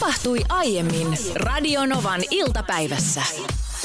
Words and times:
Tapahtui 0.00 0.38
aiemmin 0.48 1.06
Radionovan 1.34 2.20
iltapäivässä. 2.30 3.22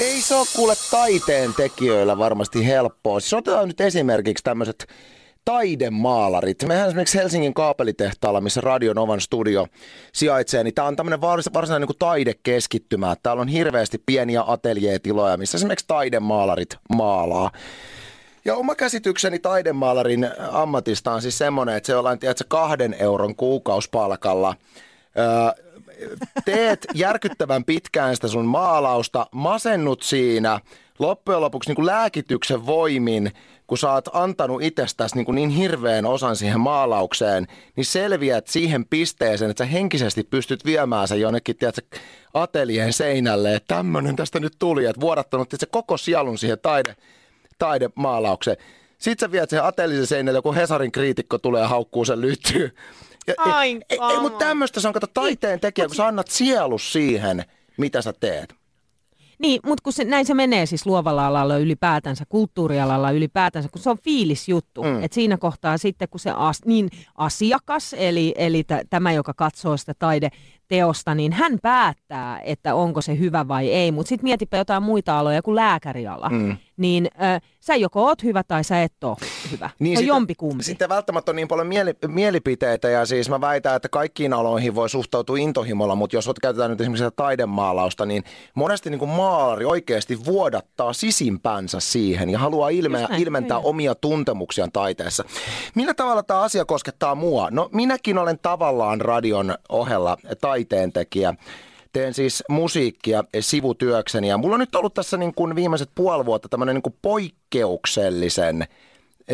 Ei 0.00 0.20
se 0.20 0.34
ole 0.34 0.46
kuule 0.56 0.74
taiteen 0.90 1.54
tekijöillä 1.54 2.18
varmasti 2.18 2.66
helppoa. 2.66 3.20
Siis 3.20 3.34
otetaan 3.34 3.68
nyt 3.68 3.80
esimerkiksi 3.80 4.44
tämmöiset 4.44 4.86
taidemaalarit. 5.44 6.64
Mehän 6.66 6.86
esimerkiksi 6.86 7.18
Helsingin 7.18 7.54
kaapelitehtaalla, 7.54 8.40
missä 8.40 8.60
Radio 8.60 8.92
Novan 8.92 9.20
studio 9.20 9.66
sijaitsee, 10.12 10.64
niin 10.64 10.74
tämä 10.74 10.88
on 10.88 10.96
tämmöinen 10.96 11.20
vars, 11.20 11.50
varsinainen 11.54 11.88
niin 11.88 11.98
taidekeskittymä. 11.98 13.16
Täällä 13.22 13.42
on 13.42 13.48
hirveästi 13.48 14.02
pieniä 14.06 14.44
ateljeetiloja, 14.46 15.36
missä 15.36 15.58
esimerkiksi 15.58 15.86
taidemaalarit 15.88 16.76
maalaa. 16.96 17.50
Ja 18.44 18.54
oma 18.54 18.74
käsitykseni 18.74 19.38
taidemaalarin 19.38 20.30
ammatista 20.50 21.12
on 21.12 21.22
siis 21.22 21.38
semmoinen, 21.38 21.76
että 21.76 21.86
se 21.86 21.96
ollaan 21.96 22.18
tiedätkö, 22.18 22.44
kahden 22.48 22.96
euron 22.98 23.36
kuukauspalkalla. 23.36 24.54
Öö, 25.18 25.69
teet 26.44 26.86
järkyttävän 26.94 27.64
pitkään 27.64 28.14
sitä 28.14 28.28
sun 28.28 28.46
maalausta, 28.46 29.26
masennut 29.32 30.02
siinä, 30.02 30.60
loppujen 30.98 31.40
lopuksi 31.40 31.70
niin 31.70 31.76
kuin 31.76 31.86
lääkityksen 31.86 32.66
voimin, 32.66 33.32
kun 33.66 33.78
sä 33.78 33.92
oot 33.92 34.08
antanut 34.12 34.62
itsestäsi 34.62 35.16
niin, 35.16 35.34
niin 35.34 35.50
hirveän 35.50 36.06
osan 36.06 36.36
siihen 36.36 36.60
maalaukseen, 36.60 37.46
niin 37.76 37.84
selviät 37.84 38.46
siihen 38.46 38.86
pisteeseen, 38.86 39.50
että 39.50 39.64
sä 39.64 39.70
henkisesti 39.70 40.22
pystyt 40.22 40.64
viemään 40.64 41.08
sen 41.08 41.20
jonnekin, 41.20 41.56
tiedätkö, 41.56 41.98
ateljeen 42.34 42.92
seinälle, 42.92 43.54
että 43.54 43.74
tämmönen 43.74 44.16
tästä 44.16 44.40
nyt 44.40 44.56
tuli, 44.58 44.86
että 44.86 45.00
vuodattanut 45.00 45.48
se 45.56 45.66
koko 45.66 45.96
sielun 45.96 46.38
siihen 46.38 46.58
taide, 46.62 46.96
taidemaalaukseen. 47.58 48.56
Sitten 48.98 49.28
sä 49.28 49.32
viet 49.32 49.50
sen 49.50 49.64
ateljeen 49.64 50.06
seinälle, 50.06 50.42
kun 50.42 50.54
Hesarin 50.54 50.92
kriitikko 50.92 51.38
tulee 51.38 51.62
ja 51.62 51.68
haukkuu 51.68 52.04
sen 52.04 52.20
lyttyy. 52.20 52.74
Ja, 53.26 53.34
Ai, 53.38 53.80
ei, 53.90 53.98
ei, 54.10 54.20
mutta 54.20 54.38
tämmöistä 54.38 54.80
se 54.80 54.88
on, 54.88 54.94
kato 54.94 55.06
taiteen 55.06 55.60
tekijä, 55.60 55.86
kun 55.86 55.96
sä 55.96 56.06
annat 56.06 56.28
sielus 56.28 56.92
siihen, 56.92 57.44
mitä 57.76 58.02
sä 58.02 58.12
teet. 58.12 58.60
Niin, 59.40 59.60
mutta 59.66 59.82
kun 59.82 59.92
se, 59.92 60.04
näin 60.04 60.26
se 60.26 60.34
menee 60.34 60.66
siis 60.66 60.86
luovalla 60.86 61.26
alalla 61.26 61.56
ylipäätänsä, 61.56 62.24
kulttuurialalla 62.28 63.10
ylipäätänsä, 63.10 63.68
kun 63.72 63.82
se 63.82 63.90
on 63.90 63.98
fiilisjuttu. 63.98 64.82
Mm. 64.82 65.04
Että 65.04 65.14
siinä 65.14 65.36
kohtaa 65.36 65.78
sitten, 65.78 66.08
kun 66.08 66.20
se 66.20 66.32
as, 66.36 66.60
niin 66.64 66.90
asiakas, 67.14 67.94
eli, 67.98 68.34
eli 68.36 68.64
t- 68.64 68.90
tämä, 68.90 69.12
joka 69.12 69.34
katsoo 69.34 69.76
sitä 69.76 69.94
taideteosta, 69.98 71.14
niin 71.14 71.32
hän 71.32 71.58
päättää, 71.62 72.40
että 72.40 72.74
onko 72.74 73.00
se 73.00 73.18
hyvä 73.18 73.48
vai 73.48 73.72
ei. 73.72 73.92
Mutta 73.92 74.08
sitten 74.08 74.24
mietipä 74.24 74.56
jotain 74.56 74.82
muita 74.82 75.18
aloja 75.18 75.42
kuin 75.42 75.56
lääkäriala. 75.56 76.28
Mm. 76.28 76.56
Niin 76.80 77.10
äh, 77.22 77.42
sä 77.60 77.76
joko 77.76 78.04
oot 78.04 78.22
hyvä 78.22 78.42
tai 78.42 78.64
sä 78.64 78.82
et 78.82 79.04
ole 79.04 79.16
hyvä. 79.50 79.70
Niin 79.78 79.96
se 79.96 80.02
on 80.02 80.06
jompikumpi. 80.06 80.64
Sitten 80.64 80.88
välttämättä 80.88 81.32
on 81.32 81.36
niin 81.36 81.48
paljon 81.48 81.66
mieli, 81.66 81.94
mielipiteitä 82.06 82.88
ja 82.88 83.06
siis 83.06 83.28
mä 83.28 83.40
väitän, 83.40 83.76
että 83.76 83.88
kaikkiin 83.88 84.32
aloihin 84.32 84.74
voi 84.74 84.90
suhtautua 84.90 85.38
intohimolla, 85.38 85.94
mutta 85.94 86.16
jos 86.16 86.30
käytetään 86.42 86.70
nyt 86.70 86.80
esimerkiksi 86.80 87.10
taidemaalausta, 87.16 88.06
niin 88.06 88.24
monesti 88.54 88.90
niin 88.90 88.98
kuin 88.98 89.10
maalari 89.10 89.64
oikeasti 89.64 90.24
vuodattaa 90.24 90.92
sisimpänsä 90.92 91.80
siihen 91.80 92.30
ja 92.30 92.38
haluaa 92.38 92.68
ilmeä, 92.68 93.06
näin, 93.08 93.22
ilmentää 93.22 93.58
kyllä. 93.58 93.68
omia 93.68 93.94
tuntemuksiaan 93.94 94.72
taiteessa. 94.72 95.24
Millä 95.74 95.94
tavalla 95.94 96.22
tämä 96.22 96.40
asia 96.40 96.64
koskettaa 96.64 97.14
mua? 97.14 97.48
No 97.50 97.68
minäkin 97.72 98.18
olen 98.18 98.38
tavallaan 98.42 99.00
radion 99.00 99.54
ohella 99.68 100.16
taiteentekijä 100.40 101.34
teen 101.92 102.14
siis 102.14 102.44
musiikkia 102.48 103.24
sivutyökseni 103.40 104.28
ja 104.28 104.38
mulla 104.38 104.54
on 104.54 104.60
nyt 104.60 104.74
ollut 104.74 104.94
tässä 104.94 105.16
niin 105.16 105.34
kuin 105.34 105.54
viimeiset 105.54 105.90
puoli 105.94 106.26
vuotta 106.26 106.48
tämmöinen 106.48 106.74
niin 106.74 106.82
kuin 106.82 106.96
poikkeuksellisen 107.02 108.66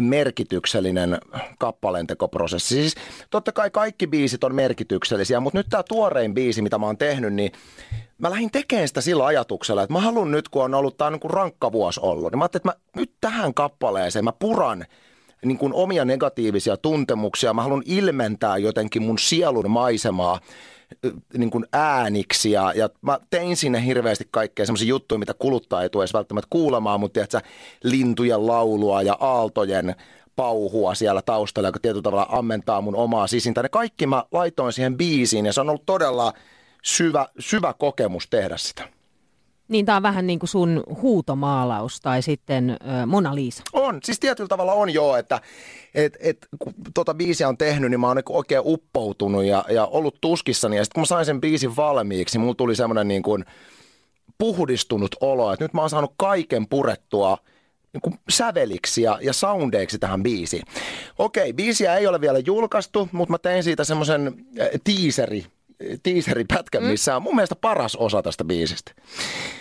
merkityksellinen 0.01 1.19
kappaleentekoprosessi. 1.59 2.75
Siis 2.75 2.95
totta 3.31 3.53
kai 3.53 3.71
kaikki 3.71 4.07
biisit 4.07 4.45
on 4.45 4.55
merkityksellisiä, 4.55 5.41
mutta 5.41 5.59
nyt 5.59 5.67
tämä 5.71 5.83
tuorein 5.83 6.35
biisi, 6.35 6.63
mitä 6.63 6.79
mä 6.79 6.87
oon 6.87 6.99
tehnyt, 6.99 7.35
niin 7.35 7.53
mä 8.19 8.31
lähdin 8.31 8.51
tekemään 8.51 8.89
sitä 8.89 9.01
sillä 9.01 9.27
ajatuksella, 9.27 9.83
että 9.83 9.93
mä 9.93 10.01
haluan 10.01 10.31
nyt, 10.31 10.49
kun 10.49 10.65
on 10.65 10.75
ollut 10.75 10.97
tämä 10.97 11.11
niin 11.11 11.31
rankka 11.31 11.73
vuosi 11.73 12.01
ollut, 12.03 12.33
niin 12.33 12.39
mä 12.39 12.45
ajattelin, 12.45 12.61
että 12.61 12.79
mä 12.99 13.01
nyt 13.01 13.13
tähän 13.21 13.55
kappaleeseen 13.55 14.25
mä 14.25 14.33
puran 14.33 14.87
niin 15.49 15.59
kuin 15.59 15.73
omia 15.73 16.05
negatiivisia 16.05 16.77
tuntemuksia. 16.77 17.55
Mä 17.55 17.63
haluan 17.63 17.83
ilmentää 17.87 18.59
jotenkin 18.59 19.03
mun 19.03 19.19
sielun 19.19 19.71
maisemaa 19.71 20.41
niin 21.37 21.51
kuin 21.51 21.67
ääniksi 21.73 22.51
ja, 22.51 22.73
ja 22.77 22.91
mä 23.03 23.19
tein 23.31 23.57
sinne 23.57 23.87
hirveästi 23.87 24.29
kaikkea 24.31 24.67
semmoisia 24.67 24.89
juttuja, 24.89 25.19
mitä 25.19 25.35
kuluttaa 25.35 25.83
ei 25.83 25.91
tule 25.91 26.03
edes 26.03 26.15
välttämättä 26.15 26.47
kuulemaan, 26.51 27.01
mutta 27.01 27.15
tiedätkö, 27.15 27.41
lintujen 27.83 28.47
laulua 28.47 29.03
ja 29.03 29.17
aaltojen 29.21 29.95
pauhua 30.37 30.95
siellä 30.95 31.23
taustalla, 31.23 31.69
joka 31.69 31.81
tietyllä 31.81 32.03
tavalla 32.03 32.27
ammentaa 32.31 32.81
mun 32.81 32.97
omaa 32.97 33.27
sisintä. 33.27 33.63
Ne 33.63 33.69
kaikki 33.69 34.07
mä 34.07 34.25
laitoin 34.33 34.73
siihen 34.73 34.97
biisiin 34.97 35.47
ja 35.47 35.53
se 35.53 35.61
on 35.61 35.69
ollut 35.69 35.87
todella 35.87 36.33
syvä, 36.83 37.27
syvä 37.39 37.75
kokemus 37.79 38.27
tehdä 38.31 38.57
sitä. 38.57 38.96
Niin 39.69 39.87
tämä 39.87 39.97
on 39.97 40.03
vähän 40.03 40.27
niin 40.27 40.39
kuin 40.39 40.49
sun 40.49 40.83
huutomaalaus 41.03 42.01
tai 42.01 42.23
sitten 42.23 42.71
äh, 42.71 43.07
Mona 43.07 43.35
Lisa. 43.35 43.63
On, 43.73 43.99
siis 44.05 44.21
tietyllä 44.21 44.49
tavalla 44.49 44.73
on 44.73 44.91
joo, 44.91 45.17
että 45.17 45.41
et, 45.95 46.17
et, 46.21 46.47
kun 46.59 46.75
tota 46.95 47.15
biisiä 47.15 47.49
on 47.49 47.59
tehnyt, 47.59 47.91
niin 47.91 48.01
mä 48.01 48.07
oon 48.07 48.17
niin 48.17 48.25
oikein 48.29 48.63
uppoutunut 48.65 49.45
ja, 49.45 49.65
ja 49.69 49.87
ollut 49.87 50.21
tuskissani. 50.21 50.77
Ja 50.77 50.85
sitten 50.85 50.95
kun 50.95 51.03
mä 51.03 51.07
sain 51.07 51.27
sen 51.27 51.41
biisin 51.41 51.77
valmiiksi, 51.77 52.39
mulla 52.39 52.55
tuli 52.55 52.77
semmoinen 52.77 53.09
niin 53.09 53.23
kuin 53.23 53.45
puhdistunut 54.39 55.17
olo, 55.21 55.53
että 55.53 55.65
nyt 55.65 55.75
mä 55.75 55.81
oon 55.81 55.91
saanut 55.91 56.15
kaiken 56.17 56.69
purettua 56.69 57.39
niin 57.93 58.01
kuin 58.01 58.19
säveliksi 58.29 59.03
ja, 59.03 59.19
ja 59.23 59.33
soundeiksi 59.33 59.99
tähän 59.99 60.23
biisiin. 60.23 60.63
Okei, 61.19 61.53
biisiä 61.53 61.97
ei 61.97 62.07
ole 62.07 62.21
vielä 62.21 62.39
julkaistu, 62.39 63.09
mutta 63.13 63.33
mä 63.33 63.39
tein 63.39 63.63
siitä 63.63 63.85
semmoisen 63.85 64.35
teaseri 64.85 65.47
tiiseripätkän, 66.03 66.83
mm. 66.83 66.89
missä 66.89 67.17
on 67.17 67.23
mun 67.23 67.35
mielestä 67.35 67.57
paras 67.61 67.97
osa 67.97 68.23
tästä 68.23 68.45
biisistä. 68.45 68.93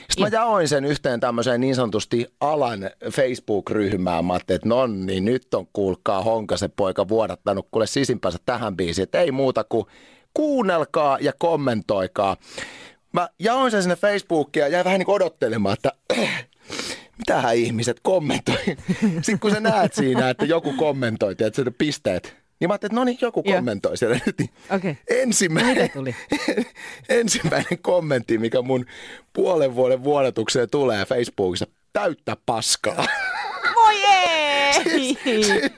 Sitten 0.09 0.31
mä 0.31 0.37
jaoin 0.37 0.67
sen 0.67 0.85
yhteen 0.85 1.19
tämmöiseen 1.19 1.61
niin 1.61 1.75
sanotusti 1.75 2.27
alan 2.39 2.89
Facebook-ryhmään. 3.11 4.25
Mä 4.25 4.33
ajattelin, 4.33 4.55
että 4.55 4.69
no 4.69 4.87
niin, 4.87 5.25
nyt 5.25 5.53
on 5.53 5.67
kuulkaa 5.73 6.23
Honkasen 6.23 6.71
poika 6.75 7.07
vuodattanut 7.07 7.67
kuule 7.71 7.87
sisimpänsä 7.87 8.37
tähän 8.45 8.77
biisiin. 8.77 9.03
Että 9.03 9.19
ei 9.19 9.31
muuta 9.31 9.63
kuin 9.63 9.85
kuunnelkaa 10.33 11.17
ja 11.21 11.33
kommentoikaa. 11.37 12.37
Mä 13.13 13.29
jaoin 13.39 13.71
sen 13.71 13.81
sinne 13.83 13.95
Facebookiin 13.95 14.61
ja 14.61 14.67
jäin 14.67 14.85
vähän 14.85 14.99
niin 14.99 15.09
odottelemaan, 15.09 15.73
että 15.73 15.91
mitähän 17.17 17.55
ihmiset 17.55 17.99
kommentoi. 18.03 18.63
Sitten 19.21 19.39
kun 19.39 19.51
sä 19.51 19.59
näet 19.59 19.93
siinä, 19.93 20.29
että 20.29 20.45
joku 20.45 20.73
kommentoi, 20.73 21.31
että 21.31 21.63
se 21.63 21.71
pisteet 21.71 22.44
niin 22.59 22.69
mä 22.69 22.73
ajattelin, 22.73 22.91
että 22.91 22.99
no 22.99 23.03
niin, 23.03 23.17
joku 23.21 23.43
Joo. 23.45 23.55
kommentoi 23.55 23.97
siellä 23.97 24.19
nyt. 24.25 24.51
Okay. 24.69 24.95
ensimmäinen, 25.09 25.89
tuli? 25.93 26.15
ensimmäinen 27.09 27.79
kommentti, 27.81 28.37
mikä 28.37 28.61
mun 28.61 28.85
puolen 29.33 29.75
vuoden 29.75 30.03
vuodatukseen 30.03 30.69
tulee 30.69 31.05
Facebookissa, 31.05 31.67
täyttä 31.93 32.37
paskaa. 32.45 33.05
Voi 33.75 33.95
ei! 34.05 34.35
Siis, 34.83 35.17
se, 35.47 35.71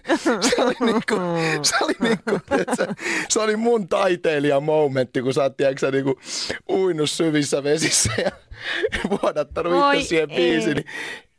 se, 0.49 0.61
oli 0.63 0.75
niinku, 0.81 1.15
se 1.61 1.75
oli 1.81 1.93
niinku, 1.99 2.39
se, 2.75 2.87
se 3.29 3.39
oli 3.39 3.55
mun 3.55 3.87
taiteilija 3.87 4.59
momentti, 4.59 5.21
kun 5.21 5.33
sä 5.33 5.43
oot 5.43 5.57
tiedätkö, 5.57 5.91
niinku 5.91 6.19
uinut 6.69 7.09
syvissä 7.09 7.63
vesissä 7.63 8.11
ja 8.17 8.31
vuodattanut 9.09 9.93
itse 9.93 10.07
siihen 10.07 10.29
biisiin. 10.29 10.75
Niin 10.75 10.85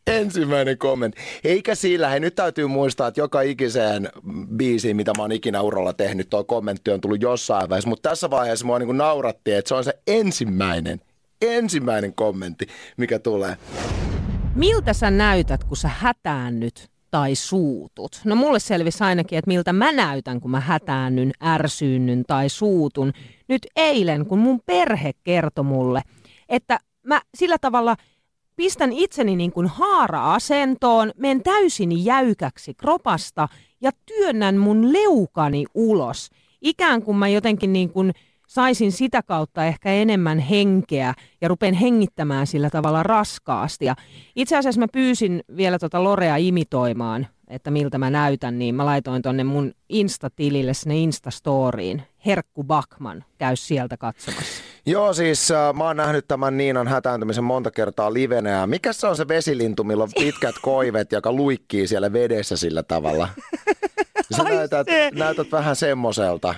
ensimmäinen 0.09 0.79
kommentti. 0.79 1.21
Eikä 1.45 1.75
sillä, 1.75 2.09
hei 2.09 2.21
nyt 2.21 2.35
täytyy 2.35 2.67
muistaa, 2.67 3.09
että 3.09 3.21
joka 3.21 3.41
ikiseen 3.41 4.09
biisiin, 4.57 4.97
mitä 4.97 5.13
mä 5.17 5.23
oon 5.23 5.33
ikinä 5.33 5.63
uralla 5.63 5.93
tehnyt, 5.93 6.31
tuo 6.31 6.45
kommentti 6.45 6.91
on 6.91 7.01
tullut 7.01 7.23
jossain 7.23 7.69
vaiheessa, 7.69 7.89
mutta 7.89 8.09
tässä 8.09 8.31
vaiheessa 8.31 8.67
mua 8.67 8.79
niin 8.79 8.97
naurattiin, 8.97 9.57
että 9.57 9.69
se 9.69 9.75
on 9.75 9.85
se 9.85 9.99
ensimmäinen, 10.07 11.01
ensimmäinen 11.43 12.15
kommentti, 12.15 12.67
mikä 12.97 13.19
tulee. 13.19 13.57
Miltä 14.55 14.93
sä 14.93 15.11
näytät, 15.11 15.65
kun 15.65 15.77
sä 15.77 15.89
hätäännyt 15.89 16.89
tai 17.11 17.35
suutut? 17.35 18.21
No 18.25 18.37
mulle 18.37 18.61
selvisi 18.61 19.05
ainakin, 19.05 19.39
että 19.39 19.49
miltä 19.49 19.73
mä 19.73 19.93
näytän, 19.93 20.41
kun 20.41 20.51
mä 20.51 20.61
hätäännyn, 20.61 21.31
ärsyynny 21.45 22.23
tai 22.27 22.49
suutun. 22.49 23.13
Nyt 23.49 23.67
eilen, 23.77 24.27
kun 24.27 24.39
mun 24.39 24.61
perhe 24.67 25.13
kertoi 25.25 25.65
mulle, 25.65 26.03
että 26.49 26.78
mä 27.07 27.21
sillä 27.34 27.59
tavalla– 27.59 27.97
pistän 28.59 28.93
itseni 28.93 29.37
niin 29.37 29.53
kuin 29.53 29.66
haara-asentoon, 29.66 31.13
menen 31.16 31.43
täysin 31.43 32.05
jäykäksi 32.05 32.75
kropasta 32.75 33.49
ja 33.81 33.91
työnnän 34.07 34.57
mun 34.57 34.93
leukani 34.93 35.65
ulos. 35.75 36.31
Ikään 36.63 37.03
kuin 37.03 37.16
mä 37.16 37.28
jotenkin 37.28 37.72
niin 37.72 37.91
kuin 37.91 38.13
saisin 38.49 38.93
sitä 38.93 39.22
kautta 39.22 39.65
ehkä 39.65 39.93
enemmän 39.93 40.39
henkeä 40.39 41.15
ja 41.41 41.49
rupen 41.49 41.75
hengittämään 41.75 42.47
sillä 42.47 42.71
tavalla 42.71 43.03
raskaasti. 43.03 43.84
Ja 43.84 43.95
itse 44.37 44.57
asiassa 44.57 44.81
mä 44.81 44.87
pyysin 44.93 45.45
vielä 45.57 45.78
tota 45.78 46.04
Lorea 46.04 46.37
imitoimaan, 46.37 47.27
että 47.48 47.71
miltä 47.71 47.98
mä 47.98 48.10
näytän, 48.10 48.59
niin 48.59 48.74
mä 48.74 48.86
laitoin 48.86 49.22
tonne 49.22 49.45
mun 49.45 49.72
Insta-tilille 49.89 50.74
sinne 50.74 50.97
Instastoriin. 50.97 52.03
Herkku 52.27 52.65
Bakman, 52.65 53.24
käy 53.39 53.56
sieltä 53.56 53.97
katsomassa. 53.97 54.62
Joo, 54.86 55.15
siis 55.15 55.50
äh, 55.50 55.74
mä 55.74 55.84
oon 55.84 55.97
nähnyt 55.97 56.28
tämän 56.28 56.56
Niinan 56.56 56.89
hätääntymisen 56.89 57.45
monta 57.45 57.71
kertaa 57.71 58.12
livenä. 58.12 58.50
Ja 58.50 58.66
mikä 58.66 58.92
se 58.92 59.06
on 59.06 59.16
se 59.16 59.28
vesilintu, 59.28 59.84
millä 59.84 60.04
on 60.04 60.10
pitkät 60.18 60.54
koivet, 60.62 61.12
joka 61.12 61.33
luikkii 61.33 61.86
siellä 61.86 62.12
vedessä 62.12 62.56
sillä 62.56 62.83
tavalla? 62.83 63.28
Sä 64.36 64.42
näytät, 64.42 64.86
näytät 65.12 65.53
vähän 65.53 65.77
semmoiselta. 65.77 66.54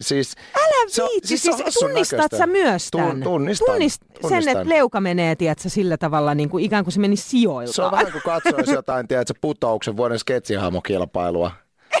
Siis, 0.00 0.34
Älä 0.56 0.88
se 0.88 1.02
viitsi, 1.02 1.38
siis, 1.38 1.56
hassun 1.64 1.88
tunnistat 1.88 2.32
sä 2.38 2.46
myös 2.46 2.88
Tun- 2.96 3.00
tämän? 3.00 3.22
tunnistan, 3.22 3.66
Tunnist 3.66 4.02
sen, 4.02 4.20
tunnistan. 4.22 4.56
että 4.62 4.74
leuka 4.74 5.00
menee, 5.00 5.36
tiedätkö, 5.36 5.68
sillä 5.68 5.96
tavalla 5.96 6.34
niin 6.34 6.48
kuin 6.50 6.64
ikään 6.64 6.84
kuin 6.84 6.92
se 6.92 7.00
meni 7.00 7.16
sijoiltaan. 7.16 7.74
Se 7.74 7.82
on 7.82 7.90
vähän 7.90 8.12
kuin 8.12 8.22
katsoisi 8.22 8.72
jotain, 8.72 9.08
tiedätkö, 9.08 9.34
putouksen 9.40 9.96
vuoden 9.96 10.18
sketsihahmokilpailua. 10.18 11.50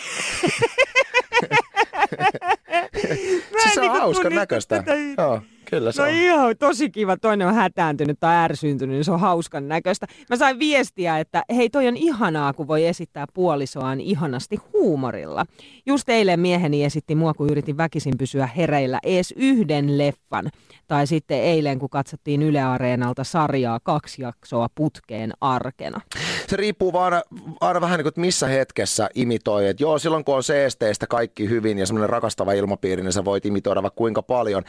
siis 3.62 3.74
se 3.74 3.80
on 3.80 3.86
niinku 3.86 3.98
hauskan 3.98 4.34
näköistä. 4.34 4.76
tätä. 4.76 4.92
Joo, 5.18 5.40
kyllä 5.70 5.92
se 5.92 6.02
No 6.02 6.08
on. 6.08 6.14
ihan 6.14 6.56
tosi 6.58 6.90
kiva. 6.90 7.16
Toinen 7.16 7.46
on 7.48 7.54
hätääntynyt 7.54 8.20
tai 8.20 8.36
ärsyyntynyt, 8.36 8.94
niin 8.94 9.04
se 9.04 9.12
on 9.12 9.20
hauskan 9.20 9.68
näköistä. 9.68 10.06
Mä 10.30 10.36
sain 10.36 10.58
viestiä, 10.58 11.18
että 11.18 11.42
hei 11.56 11.70
toi 11.70 11.88
on 11.88 11.96
ihanaa, 11.96 12.52
kun 12.52 12.68
voi 12.68 12.86
esittää 12.86 13.26
puolisoaan 13.34 14.00
ihanasti 14.00 14.56
huumorilla. 14.72 15.46
Just 15.86 16.08
eilen 16.08 16.40
mieheni 16.40 16.84
esitti 16.84 17.14
mua, 17.14 17.34
kun 17.34 17.50
yritin 17.50 17.76
väkisin 17.76 18.18
pysyä 18.18 18.46
hereillä 18.46 18.98
ees 19.02 19.34
yhden 19.36 19.98
leffan. 19.98 20.48
Tai 20.86 21.06
sitten 21.06 21.38
eilen, 21.42 21.78
kun 21.78 21.90
katsottiin 21.90 22.42
Yle 22.42 22.62
Areenalta 22.62 23.24
sarjaa 23.24 23.80
kaksi 23.82 24.22
jaksoa 24.22 24.68
putkeen 24.74 25.32
arkena. 25.40 26.00
Se 26.48 26.56
riippuu 26.56 26.92
vaan 26.92 27.22
aina 27.60 27.80
vähän 27.80 27.98
niin 27.98 28.04
kuin, 28.04 28.10
että 28.10 28.20
missä 28.20 28.46
hetkessä 28.46 29.08
imitoi. 29.14 29.68
Et 29.68 29.80
joo, 29.80 29.98
silloin 29.98 30.24
kun 30.24 30.36
on 30.36 30.42
seesteistä 30.42 31.06
kaikki 31.06 31.48
hyvin 31.48 31.78
ja 31.78 31.86
semmoinen 31.86 32.10
rakastava 32.10 32.52
ilmapiiri, 32.52 33.02
niin 33.02 33.12
sä 33.12 33.24
voit 33.24 33.46
imitoida 33.46 33.82
vaikka 33.82 33.98
kuinka 33.98 34.22
paljon. 34.22 34.62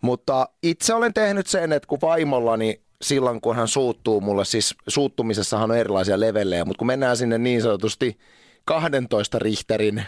Mutta 0.00 0.48
itse 0.62 0.94
olen 0.94 1.14
tehnyt 1.14 1.46
sen, 1.46 1.72
että 1.72 1.86
kun 1.86 1.98
vaimollani 2.02 2.80
silloin 3.02 3.40
kun 3.40 3.56
hän 3.56 3.68
suuttuu 3.68 4.20
mulle, 4.20 4.44
siis 4.44 4.74
suuttumisessahan 4.88 5.70
on 5.70 5.76
erilaisia 5.76 6.20
levellejä, 6.20 6.64
mutta 6.64 6.78
kun 6.78 6.86
mennään 6.86 7.16
sinne 7.16 7.38
niin 7.38 7.62
sanotusti 7.62 8.18
12 8.64 9.38
Richterin 9.38 10.04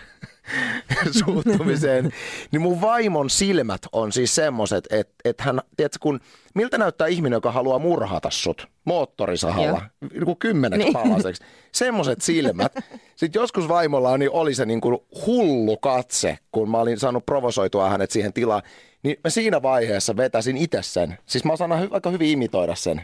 suuttumiseen, 1.25 2.13
niin 2.51 2.61
mun 2.63 2.81
vaimon 2.81 3.31
silmät 3.31 3.83
on 3.93 4.13
siis 4.13 4.35
semmoset, 4.35 4.85
että 4.91 5.15
et 5.25 5.41
hän, 5.41 5.61
tiedätkö, 5.77 5.99
kun, 6.03 6.21
miltä 6.55 6.79
näyttää 6.79 7.07
ihminen, 7.07 7.37
joka 7.37 7.53
haluaa 7.53 7.79
murhata 7.79 8.31
sut 8.31 8.69
moottorisahalla, 8.85 9.83
niin 10.13 10.25
kuin 10.25 10.37
kymmeneksi 10.39 10.85
Niin. 10.85 10.93
palaseksi. 10.93 11.43
Semmoset 11.73 12.21
silmät. 12.23 12.73
Sitten 13.17 13.41
joskus 13.41 13.69
vaimolla 13.69 14.19
niin 14.19 14.31
oli 14.31 14.55
se 14.55 14.67
niin 14.67 14.81
kuin 14.81 14.99
hullu 15.27 15.77
katse, 15.77 16.39
kun 16.53 16.71
mä 16.71 16.79
olin 16.79 16.99
saanut 16.99 17.27
provosoitua 17.27 17.89
hänet 17.91 18.11
siihen 18.11 18.33
tilaan. 18.33 18.63
Niin 19.03 19.17
mä 19.25 19.31
siinä 19.31 19.63
vaiheessa 19.63 20.17
vetäsin 20.17 20.57
itse 20.57 20.83
sen. 20.83 21.19
Siis 21.27 21.45
mä 21.45 21.53
osaan 21.53 21.73
aika 21.91 22.11
hyvin 22.11 22.29
imitoida 22.31 22.75
sen 22.75 23.03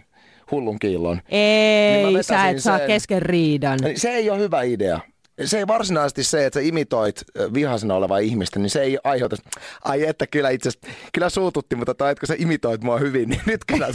hullun 0.50 0.78
kiillon. 0.78 1.20
Ei, 1.28 2.04
Niin 2.04 2.24
sä 2.24 2.48
et 2.48 2.62
saa 2.62 2.78
sen. 2.78 2.86
kesken 2.86 3.22
riidan. 3.22 3.78
Niin 3.82 4.00
Se 4.00 4.08
ei 4.10 4.30
ole 4.30 4.38
hyvä 4.38 4.62
idea. 4.62 5.00
Se 5.44 5.58
ei 5.58 5.66
varsinaisesti 5.66 6.24
se, 6.24 6.46
että 6.46 6.60
sä 6.60 6.66
imitoit 6.66 7.22
vihasena 7.54 7.94
olevaa 7.94 8.18
ihmistä, 8.18 8.58
niin 8.58 8.70
se 8.70 8.82
ei 8.82 8.98
aiheuta, 9.04 9.36
ai 9.84 10.06
että 10.06 10.26
kyllä 10.26 10.50
itse 10.50 10.70
kyllä 11.12 11.28
suututti, 11.28 11.76
mutta 11.76 11.94
tai 11.94 12.14
kun 12.14 12.26
sä 12.26 12.34
imitoit 12.38 12.82
mua 12.82 12.98
hyvin, 12.98 13.28
niin 13.28 13.42
nyt 13.46 13.64
kyllä... 13.66 13.88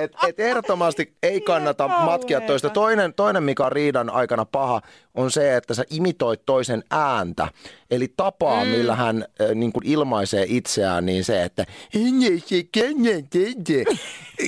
Et, 0.00 0.12
et 0.28 0.40
ehdottomasti 0.40 1.16
ei 1.22 1.40
kannata 1.40 1.88
matkia 1.88 2.40
toista. 2.40 2.70
Toinen, 2.70 3.14
toinen, 3.14 3.42
mikä 3.42 3.66
on 3.66 3.72
riidan 3.72 4.10
aikana 4.10 4.44
paha, 4.44 4.80
on 5.14 5.30
se, 5.30 5.56
että 5.56 5.74
sä 5.74 5.84
imitoit 5.90 6.46
toisen 6.46 6.84
ääntä. 6.90 7.48
Eli 7.90 8.12
tapaa, 8.16 8.64
mm. 8.64 8.70
millä 8.70 8.96
hän 8.96 9.24
äh, 9.40 9.54
niin 9.54 9.72
kuin 9.72 9.86
ilmaisee 9.86 10.46
itseään, 10.48 11.06
niin 11.06 11.24
se, 11.24 11.42
että 11.42 11.66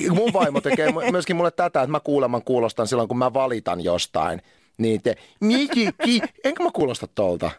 mun 0.09 0.33
vaimo 0.33 0.61
tekee 0.61 0.87
myöskin 1.11 1.35
mulle 1.35 1.51
tätä, 1.51 1.81
että 1.81 1.91
mä 1.91 1.99
kuuleman 1.99 2.43
kuulostan 2.43 2.87
silloin, 2.87 3.07
kun 3.07 3.17
mä 3.17 3.33
valitan 3.33 3.83
jostain. 3.83 4.41
Niin 4.77 5.01
te, 5.01 5.15
"Miki, 5.39 5.89
ki-" 6.05 6.21
enkä 6.43 6.63
mä 6.63 6.69
kuulosta 6.73 7.07
tolta. 7.07 7.51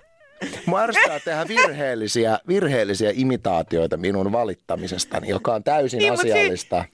Mua 0.66 0.80
ärsyttää 0.80 1.20
tehdä 1.20 1.48
virheellisiä, 1.48 2.38
virheellisiä 2.48 3.12
imitaatioita 3.14 3.96
minun 3.96 4.32
valittamisestani, 4.32 5.28
joka 5.28 5.54
on 5.54 5.64
täysin 5.64 5.98
Niin, 5.98 6.12
mut 6.12 6.20
si- 6.20 6.32
asiallista. 6.32 6.84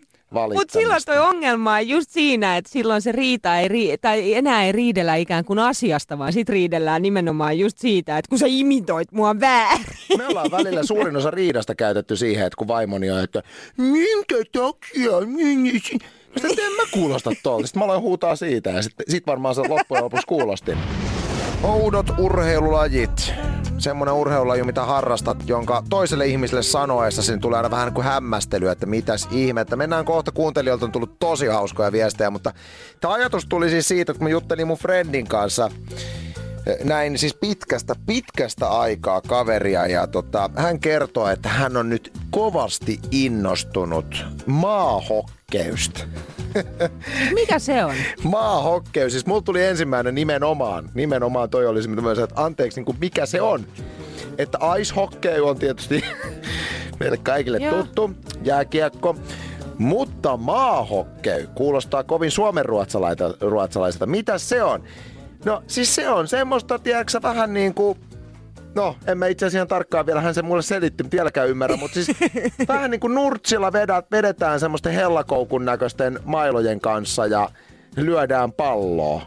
Mutta 0.54 0.72
silloin 0.78 1.00
toi 1.06 1.18
ongelma 1.18 1.74
on 1.74 1.88
just 1.88 2.10
siinä, 2.10 2.56
että 2.56 2.70
silloin 2.70 3.02
se 3.02 3.12
riita 3.12 3.58
ei, 3.58 3.68
ri- 3.68 3.98
tai 4.00 4.34
enää 4.34 4.64
ei 4.64 4.72
riidellä 4.72 5.16
ikään 5.16 5.44
kuin 5.44 5.58
asiasta, 5.58 6.18
vaan 6.18 6.32
sit 6.32 6.48
riidellään 6.48 7.02
nimenomaan 7.02 7.58
just 7.58 7.78
siitä, 7.78 8.18
että 8.18 8.28
kun 8.28 8.38
sä 8.38 8.46
imitoit 8.48 9.12
mua 9.12 9.40
väärin. 9.40 9.86
Me 10.18 10.26
ollaan 10.26 10.50
välillä 10.50 10.82
suurin 10.82 11.16
osa 11.16 11.30
riidasta 11.30 11.74
käytetty 11.74 12.16
siihen, 12.16 12.46
että 12.46 12.56
kun 12.56 12.68
vaimoni 12.68 13.10
on, 13.10 13.20
että 13.24 13.42
minkä 13.76 14.36
takia? 14.52 15.20
Niin, 15.36 15.62
niin, 15.62 15.80
si-" 16.34 16.42
Mä 16.46 16.48
sanoin, 16.48 16.52
että 16.52 16.62
en 16.66 16.72
mä 16.72 16.82
kuulosta 16.92 17.30
tuolta. 17.42 17.66
Sitten 17.66 17.80
mä 17.80 17.84
aloin 17.84 18.02
huutaa 18.02 18.36
siitä 18.36 18.70
ja 18.70 18.82
sitten 18.82 19.06
sit 19.08 19.26
varmaan 19.26 19.54
se 19.54 19.60
loppujen 19.68 20.04
lopuksi 20.04 20.26
kuulostin. 20.26 20.78
Oudot 21.62 22.06
urheilulajit. 22.18 23.32
Semmoinen 23.78 24.14
urheilulaji, 24.14 24.62
mitä 24.62 24.84
harrastat, 24.84 25.36
jonka 25.46 25.82
toiselle 25.90 26.26
ihmiselle 26.26 26.62
sanoessa 26.62 27.22
sen 27.22 27.40
tulee 27.40 27.56
aina 27.56 27.70
vähän 27.70 27.86
niin 27.86 27.94
kuin 27.94 28.04
hämmästelyä, 28.04 28.72
että 28.72 28.86
mitäs 28.86 29.28
ihmettä. 29.30 29.76
Mennään 29.76 30.04
kohta, 30.04 30.32
kuuntelijoilta 30.32 30.84
on 30.84 30.92
tullut 30.92 31.18
tosi 31.18 31.46
hauskoja 31.46 31.92
viestejä, 31.92 32.30
mutta 32.30 32.54
tämä 33.00 33.14
ajatus 33.14 33.46
tuli 33.46 33.70
siis 33.70 33.88
siitä, 33.88 34.14
kun 34.14 34.22
mä 34.22 34.28
juttelin 34.28 34.66
mun 34.66 34.78
friendin 34.78 35.26
kanssa 35.26 35.70
näin 36.84 37.18
siis 37.18 37.34
pitkästä, 37.34 37.94
pitkästä 38.06 38.68
aikaa 38.68 39.20
kaveria 39.20 39.86
ja 39.86 40.06
tota, 40.06 40.50
hän 40.56 40.80
kertoo, 40.80 41.28
että 41.28 41.48
hän 41.48 41.76
on 41.76 41.88
nyt 41.88 42.12
kovasti 42.30 43.00
innostunut 43.10 44.24
maahokkeista. 44.46 46.04
Mikä 47.34 47.58
se 47.58 47.84
on? 47.84 47.94
Maahokkeus, 48.22 49.12
siis 49.12 49.26
mulla 49.26 49.42
tuli 49.42 49.64
ensimmäinen 49.64 50.14
nimenomaan, 50.14 50.90
nimenomaan 50.94 51.50
toi 51.50 51.66
oli 51.66 51.82
se, 51.82 51.88
mitä 51.88 52.02
mä 52.02 52.14
sanoin, 52.14 52.30
että 52.30 52.42
anteeksi, 52.42 52.78
niin 52.78 52.86
kuin 52.86 52.98
mikä 53.00 53.26
se 53.26 53.40
on. 53.40 53.66
Että 54.38 54.58
ice 54.78 54.94
on 55.42 55.58
tietysti 55.58 56.04
meille 57.00 57.16
kaikille 57.16 57.58
Joo. 57.58 57.82
tuttu, 57.82 58.10
jääkiekko. 58.44 59.16
Mutta 59.78 60.36
maahokkey 60.36 61.48
kuulostaa 61.54 62.04
kovin 62.04 62.30
suomenruotsalaiselta. 62.30 64.06
Mitä 64.06 64.38
se 64.38 64.62
on? 64.62 64.82
No 65.44 65.62
siis 65.66 65.94
se 65.94 66.08
on 66.08 66.28
semmoista, 66.28 66.78
tiedätkö 66.78 67.22
vähän 67.22 67.54
niin 67.54 67.74
kuin 67.74 67.98
No, 68.74 68.96
en 69.06 69.18
mä 69.18 69.26
itse 69.26 69.46
asiassa 69.46 69.58
ihan 69.58 69.68
tarkkaan 69.68 70.06
vielä, 70.06 70.20
hän 70.20 70.34
se 70.34 70.42
mulle 70.42 70.62
selitti, 70.62 71.02
mutta 71.02 71.16
vieläkään 71.16 71.48
ymmärrä, 71.48 71.76
mutta 71.76 71.94
siis 71.94 72.08
vähän 72.68 72.90
niin 72.90 73.00
kuin 73.00 73.14
nurtsilla 73.14 73.72
vedät, 73.72 74.10
vedetään 74.10 74.60
semmoisten 74.60 74.92
hellakoukun 74.92 75.64
näköisten 75.64 76.18
mailojen 76.24 76.80
kanssa 76.80 77.26
ja 77.26 77.50
lyödään 77.96 78.52
palloa. 78.52 79.22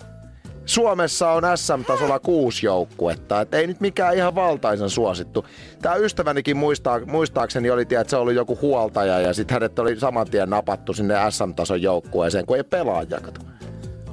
Suomessa 0.65 1.31
on 1.31 1.43
SM-tasolla 1.55 2.19
kuusi 2.19 2.65
joukkuetta, 2.65 3.41
että 3.41 3.57
ei 3.57 3.67
nyt 3.67 3.81
mikään 3.81 4.15
ihan 4.15 4.35
valtaisen 4.35 4.89
suosittu. 4.89 5.45
Tämä 5.81 5.95
ystävänikin 5.95 6.57
muistaa, 6.57 6.99
muistaakseni 7.05 7.69
oli, 7.69 7.85
tiedä, 7.85 8.01
että 8.01 8.11
se 8.11 8.17
oli 8.17 8.35
joku 8.35 8.57
huoltaja 8.61 9.19
ja 9.19 9.33
sitten 9.33 9.55
hänet 9.55 9.79
oli 9.79 9.99
saman 9.99 10.27
tien 10.27 10.49
napattu 10.49 10.93
sinne 10.93 11.15
SM-tason 11.29 11.81
joukkueeseen, 11.81 12.45
kun 12.45 12.57
ei 12.57 12.63
pelaaja. 12.63 13.19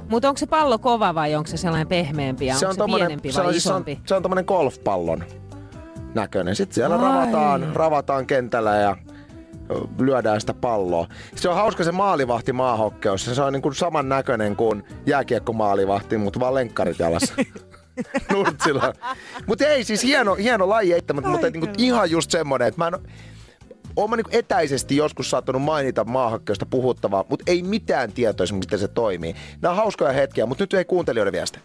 Mutta 0.09 0.27
onko 0.29 0.37
se 0.37 0.45
pallo 0.45 0.77
kova 0.79 1.15
vai 1.15 1.35
onko 1.35 1.47
se 1.47 1.57
sellainen 1.57 1.87
pehmeämpi 1.87 2.45
ja 2.45 2.53
onko 2.55 2.73
se, 2.73 2.77
tommonen- 2.79 3.05
pienempi 3.07 3.31
se 3.31 3.39
vai 3.39 3.47
on, 3.47 3.53
siis- 3.53 3.63
se 3.63 3.69
on, 3.69 3.75
isompi? 3.75 3.99
se 4.05 4.15
on 4.15 4.21
tommonen 4.21 4.45
golfpallon 4.47 5.23
näköinen. 6.15 6.55
Sitten 6.55 6.75
siellä 6.75 6.95
Ai. 6.95 7.01
ravataan, 7.01 7.71
ravataan 7.73 8.25
kentällä 8.27 8.75
ja 8.75 8.97
lyödään 9.99 10.41
sitä 10.41 10.53
palloa. 10.53 11.07
Se 11.35 11.49
on 11.49 11.55
hauska 11.55 11.83
se 11.83 11.91
maalivahti 11.91 12.53
maahokkeus. 12.53 13.25
Se 13.25 13.41
on 13.41 13.53
niin 13.53 13.61
kuin 13.61 13.75
saman 13.75 14.09
näköinen 14.09 14.55
kuin 14.55 14.83
jääkiekko-maalivahti, 15.05 16.17
mutta 16.17 16.39
vaan 16.39 16.53
lenkkarit 16.55 16.99
jalassa. 16.99 17.33
Nurtsilla. 18.33 18.93
Mutta 19.47 19.65
ei, 19.67 19.83
siis 19.83 20.03
hieno, 20.03 20.35
hieno 20.35 20.69
laji 20.69 20.93
mutta 21.13 21.49
niin 21.49 21.59
kuin 21.59 21.71
ihan 21.77 22.11
just 22.11 22.31
semmonen, 22.31 22.67
että 22.67 22.77
mä 22.81 22.87
en, 22.87 22.93
Oon 23.95 24.09
mä 24.09 24.15
niin 24.15 24.25
etäisesti 24.31 24.95
joskus 24.95 25.29
saattanut 25.29 25.61
mainita 25.61 26.03
maahakkeusta 26.03 26.65
puhuttavaa, 26.65 27.25
mutta 27.29 27.43
ei 27.47 27.63
mitään 27.63 28.11
tietoa, 28.11 28.45
miten 28.51 28.79
se 28.79 28.87
toimii. 28.87 29.35
Nämä 29.61 29.71
on 29.71 29.77
hauskoja 29.77 30.11
hetkiä, 30.11 30.45
mutta 30.45 30.63
nyt 30.63 30.73
ei 30.73 30.85
kuuntelijoiden 30.85 31.33
viestejä. 31.33 31.63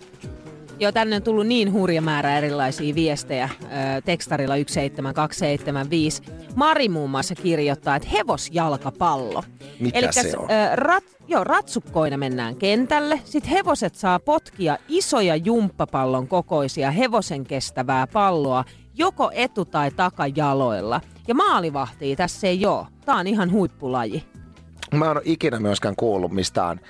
Joo, 0.81 0.93
tänne 0.93 1.17
on 1.17 1.23
tullut 1.23 1.47
niin 1.47 1.73
hurja 1.73 2.03
määrä 2.03 2.39
erilaisia 2.39 2.95
viestejä 2.95 3.49
ö, 3.63 3.67
tekstarilla 4.05 4.55
17275. 4.55 6.23
Mari 6.55 6.89
muun 6.89 7.11
muassa 7.11 7.35
kirjoittaa, 7.35 7.97
että 7.97 8.09
hevosjalkapallo. 8.09 9.43
Mitä 9.81 9.99
Elikkäs, 9.99 10.31
se 10.31 10.37
on? 10.39 10.51
Ö, 10.51 10.77
rat, 10.77 11.05
joo, 11.29 11.45
ratsukkoina 11.45 12.17
mennään 12.17 12.57
kentälle. 12.57 13.21
Sitten 13.25 13.51
hevoset 13.51 13.95
saa 13.95 14.19
potkia 14.19 14.79
isoja 14.89 15.37
jumppapallon 15.37 16.29
kokoisia 16.29 16.91
hevosen 16.91 17.45
kestävää 17.45 18.07
palloa 18.07 18.65
joko 18.95 19.31
etu- 19.35 19.65
tai 19.65 19.91
takajaloilla. 19.91 21.01
Ja 21.29 21.35
maalivahtia 21.35 22.17
tässä 22.17 22.47
ei 22.47 22.67
ole. 22.67 22.87
Tää 23.05 23.17
on 23.17 23.27
ihan 23.27 23.53
huippulaji. 23.53 24.25
Mä 24.95 25.05
en 25.05 25.11
ole 25.11 25.23
ikinä 25.25 25.61
myöskään 25.61 25.97
kuullut 25.97 26.33
mistään 26.33 26.81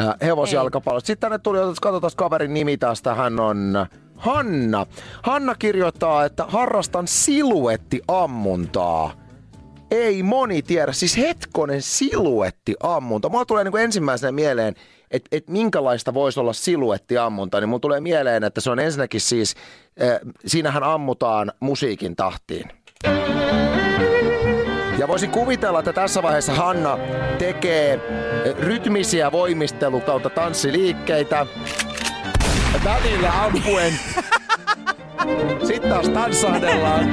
äh, 0.00 0.14
hevosjalkapallosta. 0.22 1.06
Sitten 1.06 1.30
tänne 1.30 1.38
tuli, 1.38 1.58
katsotaan 1.82 2.12
kaverin 2.16 2.54
nimi 2.54 2.76
tästä, 2.76 3.14
hän 3.14 3.40
on 3.40 3.86
Hanna. 4.16 4.86
Hanna 5.22 5.54
kirjoittaa, 5.54 6.24
että 6.24 6.44
harrastan 6.48 7.08
siluettiammuntaa. 7.08 9.12
ei 9.90 10.22
moni 10.22 10.62
tiedä. 10.62 10.92
Siis 10.92 11.16
hetkonen 11.16 11.82
siluettiammunta. 11.82 13.28
Mulla 13.28 13.44
tulee 13.44 13.64
niin 13.64 13.72
kuin 13.72 13.84
ensimmäisenä 13.84 14.32
mieleen, 14.32 14.74
että 15.10 15.28
et 15.32 15.48
minkälaista 15.48 16.14
voisi 16.14 16.40
olla 16.40 16.52
siluettiammunta, 16.52 17.60
niin 17.60 17.68
mulla 17.68 17.80
tulee 17.80 18.00
mieleen, 18.00 18.44
että 18.44 18.60
se 18.60 18.70
on 18.70 18.78
ensinnäkin 18.78 19.20
siis, 19.20 19.54
äh, 20.02 20.18
siinähän 20.46 20.82
ammutaan 20.82 21.52
musiikin 21.60 22.16
tahtiin. 22.16 22.70
Ja 24.98 25.08
voisin 25.08 25.30
kuvitella, 25.30 25.78
että 25.78 25.92
tässä 25.92 26.22
vaiheessa 26.22 26.54
Hanna 26.54 26.98
tekee 27.38 28.00
rytmisiä 28.58 29.32
voimistelu 29.32 30.00
kautta 30.00 30.30
tanssiliikkeitä. 30.30 31.46
Välillä 32.84 33.32
ampuen. 33.44 33.92
Sitten 35.66 35.90
taas 35.90 36.08
tanssahdellaan. 36.08 37.10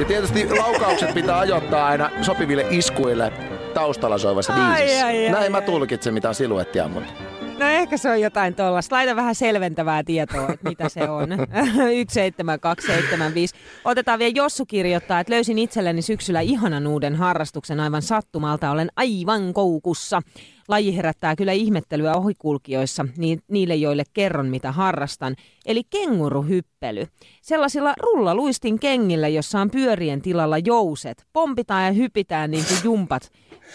Ja 0.00 0.06
tietysti 0.06 0.58
laukaukset 0.58 1.14
pitää 1.14 1.38
ajoittaa 1.38 1.86
aina 1.86 2.10
sopiville 2.22 2.66
iskuille 2.70 3.32
taustalla 3.74 4.18
soivassa 4.18 4.52
Ai, 4.54 4.76
biisissä. 4.82 5.06
ai, 5.06 5.24
ai, 5.26 5.30
Näin 5.32 5.42
ai, 5.44 5.50
mä 5.50 5.56
ai. 5.58 5.62
tulkitsen, 5.62 6.14
mitä 6.14 6.28
on 6.28 6.34
siluettiammunta. 6.34 7.12
No 7.58 7.68
ehkä 7.68 7.96
se 7.96 8.10
on 8.10 8.20
jotain 8.20 8.54
tuollaista. 8.54 8.96
Laita 8.96 9.16
vähän 9.16 9.34
selventävää 9.34 10.04
tietoa, 10.04 10.48
että 10.52 10.68
mitä 10.68 10.88
se 10.88 11.10
on. 11.10 11.28
17275. 12.08 13.54
Otetaan 13.84 14.18
vielä 14.18 14.32
Jossu 14.36 14.66
kirjoittaa, 14.66 15.20
että 15.20 15.32
löysin 15.32 15.58
itselleni 15.58 16.02
syksyllä 16.02 16.40
ihanan 16.40 16.86
uuden 16.86 17.16
harrastuksen 17.16 17.80
aivan 17.80 18.02
sattumalta. 18.02 18.70
Olen 18.70 18.88
aivan 18.96 19.52
koukussa. 19.52 20.22
Laji 20.68 20.96
herättää 20.96 21.36
kyllä 21.36 21.52
ihmettelyä 21.52 22.14
ohikulkijoissa 22.14 23.06
niille, 23.48 23.74
joille 23.74 24.04
kerron, 24.12 24.46
mitä 24.46 24.72
harrastan. 24.72 25.36
Eli 25.66 25.82
kenguruhyppely. 25.90 27.06
Sellaisilla 27.42 27.94
rullaluistin 28.02 28.78
kengillä, 28.78 29.28
jossa 29.28 29.60
on 29.60 29.70
pyörien 29.70 30.22
tilalla 30.22 30.58
jouset. 30.58 31.26
Pompitaan 31.32 31.84
ja 31.84 31.92
hypitään 31.92 32.50
niin 32.50 32.64
kuin 32.64 32.78
jumpat 32.84 33.30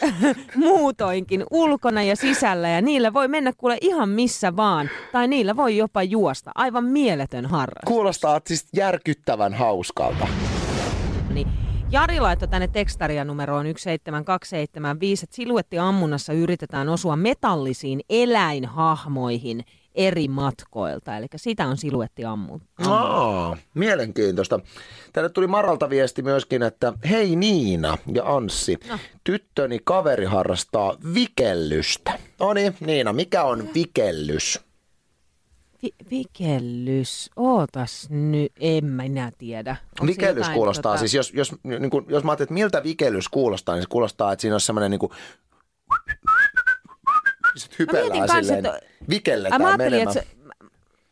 muutoinkin 0.55 1.43
ulkona 1.51 2.03
ja 2.03 2.15
sisällä 2.15 2.69
ja 2.69 2.81
niillä 2.81 3.13
voi 3.13 3.27
mennä 3.27 3.53
kuule 3.57 3.77
ihan 3.81 4.09
missä 4.09 4.55
vaan. 4.55 4.89
Tai 5.11 5.27
niillä 5.27 5.55
voi 5.55 5.77
jopa 5.77 6.03
juosta. 6.03 6.51
Aivan 6.55 6.83
mieletön 6.83 7.45
harrastus. 7.45 7.87
Kuulostaa 7.87 8.41
siis 8.47 8.67
järkyttävän 8.75 9.53
hauskalta. 9.53 10.27
Niin 11.29 11.47
Jari 11.91 12.19
laittoi 12.19 12.47
tänne 12.47 12.67
tekstaria 12.67 13.25
numeroon 13.25 13.65
17275, 13.65 15.23
että 15.23 15.35
siluettiammunnassa 15.35 16.33
yritetään 16.33 16.89
osua 16.89 17.15
metallisiin 17.15 18.01
eläinhahmoihin 18.09 19.63
eri 19.97 20.27
matkoilta. 20.27 21.17
Eli 21.17 21.25
sitä 21.35 21.67
on 21.67 21.77
siluettiammunta. 21.77 22.65
Aa, 22.87 23.57
mielenkiintoista. 23.73 24.59
Tänne 25.13 25.29
tuli 25.29 25.47
Maralta 25.47 25.89
viesti 25.89 26.21
myöskin, 26.21 26.63
että 26.63 26.93
hei 27.09 27.35
Niina 27.35 27.97
ja 28.13 28.35
Anssi, 28.35 28.77
No. 28.89 28.99
tyttöni 29.23 29.79
kaveri 29.83 30.25
harrastaa 30.25 30.93
vikellystä. 31.13 32.19
No 32.39 32.53
niin, 32.53 32.75
Niina, 32.79 33.13
mikä 33.13 33.43
on 33.43 33.69
vikellys? 33.73 34.59
Vi- 35.83 35.95
vikellys. 36.11 37.29
Ootas 37.35 38.09
nyt, 38.09 38.51
en 38.59 38.85
mä 38.85 39.03
enää 39.03 39.31
tiedä. 39.37 39.75
Onko 40.01 40.07
Vikellys 40.07 40.49
kuulostaa, 40.49 40.95
tota- 40.95 40.99
siis 40.99 41.13
jos, 41.13 41.33
jos, 41.33 41.55
niin 41.63 41.89
kuin, 41.89 42.05
jos 42.09 42.23
mä 42.23 42.31
ajattelin, 42.31 42.45
että 42.45 42.53
miltä 42.53 42.83
vikellys 42.83 43.29
kuulostaa, 43.29 43.75
niin 43.75 43.83
se 43.83 43.89
kuulostaa, 43.89 44.31
että 44.33 44.41
siinä 44.41 44.55
on 44.55 44.61
semmoinen 44.61 44.91
niin 44.91 44.99
kuin... 44.99 45.11
Sitten 47.57 47.79
hypellään 47.79 48.27
kans, 48.27 48.47
silleen, 48.47 48.65
että- 48.65 48.79
vikelletään 49.09 49.61
Ai, 49.61 49.71
mä, 49.71 49.77
menemään. 49.77 50.01
että 50.01 50.13
se, 50.13 50.37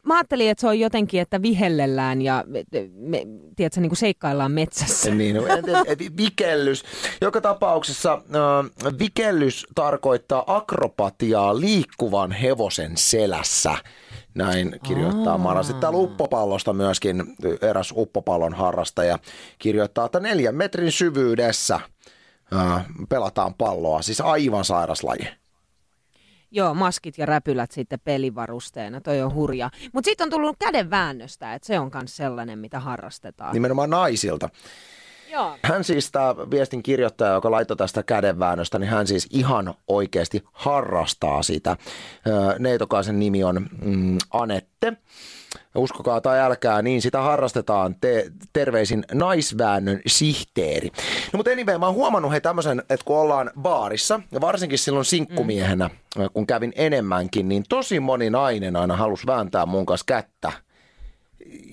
mä 0.04 0.14
ajattelin, 0.16 0.50
että 0.50 0.62
se 0.62 0.68
on 0.68 0.80
jotenkin, 0.80 1.22
että 1.22 1.42
vihellellään 1.42 2.22
ja 2.22 2.44
me, 2.96 3.25
tiedätkö, 3.56 3.82
niin 3.82 3.90
kuin 3.90 3.98
seikkaillaan 3.98 4.52
metsässä. 4.52 5.16
Niin, 5.16 5.38
et 5.88 6.00
vikellys. 6.18 6.84
Joka 7.22 7.42
tapauksessa 7.42 8.14
äh, 8.14 9.00
vikellys 9.00 9.68
tarkoittaa 9.75 10.44
akrobatiaa 10.48 11.60
liikkuvan 11.60 12.32
hevosen 12.32 12.98
selässä. 12.98 13.75
Näin 14.34 14.80
kirjoittaa 14.84 15.38
Mara. 15.38 15.64
Sitten 15.64 15.82
täällä 15.82 16.00
uppopallosta 16.00 16.74
myöskin 16.74 17.24
eräs 17.62 17.94
uppopallon 17.96 18.54
harrastaja 18.54 19.20
kirjoittaa, 19.60 20.06
että 20.06 20.20
neljän 20.20 20.56
metrin 20.56 20.92
syvyydessä 20.92 21.80
äh, 22.56 22.86
pelataan 23.10 23.54
palloa. 23.54 24.02
Siis 24.02 24.22
aivan 24.22 24.66
sairas 24.66 25.04
laji. 25.04 25.28
Joo, 26.52 26.74
maskit 26.74 27.18
ja 27.18 27.25
räpylät 27.25 27.72
sitten 27.72 28.00
pelivarusteena, 28.04 29.02
toi 29.02 29.22
on 29.22 29.34
hurjaa. 29.34 29.72
Mutta 29.94 30.06
sitten 30.06 30.25
on 30.25 30.30
tullut 30.32 30.56
kädenväännöstä, 30.60 31.54
että 31.54 31.66
se 31.66 31.80
on 31.80 31.92
myös 31.94 32.18
sellainen, 32.18 32.60
mitä 32.60 32.80
harrastetaan. 32.80 33.54
Nimenomaan 33.54 33.90
naisilta. 33.90 34.50
Joo. 35.36 35.58
Hän 35.63 35.84
siis, 35.84 36.12
tämä 36.12 36.36
viestin 36.51 36.84
kirjoittaja, 36.84 37.34
joka 37.34 37.51
laittoi 37.51 37.77
tästä 37.77 38.04
kädenväännöstä, 38.04 38.80
niin 38.80 38.89
hän 38.89 39.08
siis 39.08 39.27
ihan 39.30 39.74
oikeasti 39.88 40.44
harrastaa 40.51 41.44
sitä. 41.44 41.77
Neitokaisen 42.60 43.20
nimi 43.20 43.44
on 43.44 43.68
mm, 43.82 44.18
Anette. 44.34 44.94
Uskokaa 45.75 46.22
tai 46.22 46.39
älkää, 46.39 46.82
niin 46.82 47.01
sitä 47.01 47.22
harrastetaan. 47.22 47.96
Te, 48.01 48.32
terveisin 48.54 49.06
naisväännön 49.13 50.01
sihteeri. 50.08 50.89
No 51.34 51.38
mutta 51.38 51.51
anyway, 51.51 51.77
mä 51.77 51.86
oon 51.86 51.96
huomannut 51.96 52.32
hei 52.32 52.42
tämmöisen, 52.42 52.80
että 52.80 53.06
kun 53.06 53.18
ollaan 53.18 53.51
baarissa, 53.62 54.20
ja 54.32 54.42
varsinkin 54.42 54.80
silloin 54.80 55.06
sinkkumiehenä, 55.06 55.89
mm. 56.18 56.25
kun 56.34 56.48
kävin 56.48 56.74
enemmänkin, 56.75 57.50
niin 57.50 57.63
tosi 57.70 58.00
moni 58.00 58.30
nainen 58.30 58.75
aina 58.75 58.96
halusi 58.96 59.27
vääntää 59.27 59.65
mun 59.65 59.86
kanssa 59.86 60.06
kättä. 60.08 60.51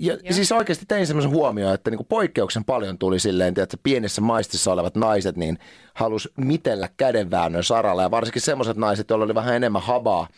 Ja 0.01 0.15
Joo. 0.15 0.33
siis 0.33 0.53
oikeasti 0.53 0.85
tein 0.89 1.07
semmoisen 1.07 1.31
huomioon, 1.31 1.75
että 1.75 1.91
niinku 1.91 2.05
poikkeuksen 2.05 2.65
paljon 2.65 2.99
tuli 2.99 3.21
silleen, 3.21 3.55
että 3.59 3.77
pienessä 3.83 4.21
maistissa 4.21 4.73
olevat 4.73 4.95
naiset 4.95 5.37
niin 5.37 5.59
halus 5.95 6.31
mitellä 6.37 6.89
kädenväännön 6.97 7.65
saralla. 7.65 8.03
Ja 8.03 8.11
varsinkin 8.11 8.43
semmoiset 8.43 8.77
naiset, 8.77 9.11
joilla 9.11 9.25
oli 9.25 9.35
vähän 9.35 9.55
enemmän 9.55 9.83
havaa 9.83 10.29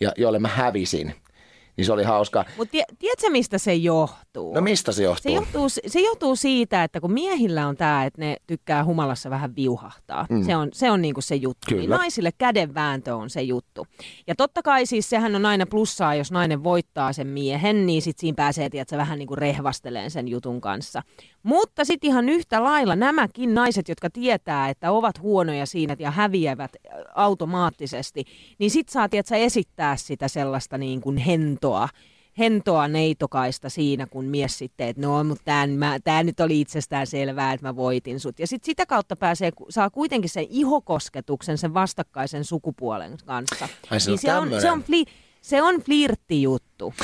ja 0.00 0.12
joille 0.16 0.38
mä 0.38 0.48
hävisin. 0.48 1.14
Niin 1.80 1.86
se 1.86 1.92
oli 1.92 2.04
hauskaa. 2.04 2.44
Mutta 2.56 2.72
tie, 2.72 2.84
tiedätkö, 2.98 3.30
mistä 3.30 3.58
se 3.58 3.74
johtuu? 3.74 4.54
No 4.54 4.60
mistä 4.60 4.92
se 4.92 5.02
johtuu? 5.02 5.22
Se 5.22 5.30
johtuu, 5.30 5.68
se 5.68 6.00
johtuu 6.00 6.36
siitä, 6.36 6.84
että 6.84 7.00
kun 7.00 7.12
miehillä 7.12 7.66
on 7.66 7.76
tämä, 7.76 8.04
että 8.04 8.20
ne 8.20 8.36
tykkää 8.46 8.84
humalassa 8.84 9.30
vähän 9.30 9.56
viuhahtaa. 9.56 10.26
Mm. 10.30 10.44
Se 10.44 10.56
on, 10.56 10.68
se 10.72 10.90
on 10.90 11.02
niinku 11.02 11.20
se 11.20 11.34
juttu. 11.34 11.66
Niin 11.70 11.80
Kyllä. 11.80 11.96
naisille 11.96 12.30
kädenvääntö 12.38 13.16
on 13.16 13.30
se 13.30 13.42
juttu. 13.42 13.86
Ja 14.26 14.34
totta 14.34 14.62
kai 14.62 14.86
siis 14.86 15.10
sehän 15.10 15.36
on 15.36 15.46
aina 15.46 15.66
plussaa, 15.66 16.14
jos 16.14 16.32
nainen 16.32 16.64
voittaa 16.64 17.12
sen 17.12 17.26
miehen, 17.26 17.86
niin 17.86 18.02
sit 18.02 18.18
siinä 18.18 18.36
pääsee 18.36 18.70
tiedätkö, 18.70 18.96
vähän 18.96 19.18
niinku 19.18 19.36
rehvasteleen 19.36 20.10
sen 20.10 20.28
jutun 20.28 20.60
kanssa. 20.60 21.02
Mutta 21.42 21.84
sitten 21.84 22.10
ihan 22.10 22.28
yhtä 22.28 22.64
lailla 22.64 22.96
nämäkin 22.96 23.54
naiset, 23.54 23.88
jotka 23.88 24.10
tietää, 24.10 24.68
että 24.68 24.92
ovat 24.92 25.20
huonoja 25.20 25.66
siinä 25.66 25.96
ja 25.98 26.10
häviävät 26.10 26.70
automaattisesti, 27.14 28.24
niin 28.58 28.70
sit 28.70 28.88
saa 28.88 29.08
tiedätkö, 29.08 29.36
esittää 29.36 29.96
sitä 29.96 30.28
sellaista 30.28 30.78
niin 30.78 31.00
kuin 31.00 31.16
hentoa, 31.16 31.88
hentoa 32.38 32.88
neitokaista 32.88 33.68
siinä, 33.68 34.06
kun 34.06 34.24
mies 34.24 34.58
sitten, 34.58 34.88
että 34.88 35.02
no, 35.02 35.24
mutta 35.24 35.44
tämä 36.04 36.22
nyt 36.22 36.40
oli 36.40 36.60
itsestään 36.60 37.06
selvää, 37.06 37.52
että 37.52 37.66
mä 37.66 37.76
voitin 37.76 38.20
sut. 38.20 38.38
Ja 38.38 38.46
sitten 38.46 38.66
sitä 38.66 38.86
kautta 38.86 39.16
pääsee, 39.16 39.50
saa 39.68 39.90
kuitenkin 39.90 40.30
sen 40.30 40.46
ihokosketuksen 40.50 41.58
sen 41.58 41.74
vastakkaisen 41.74 42.44
sukupuolen 42.44 43.16
kanssa. 43.26 43.68
Ai, 43.90 44.00
se 44.00 44.10
on 44.12 44.18
se, 44.18 44.34
on, 44.34 44.60
se, 44.60 44.70
on 44.70 44.82
fli, 44.82 45.04
se 45.40 45.62
on 45.62 45.80
flirttijuttu. 45.80 46.94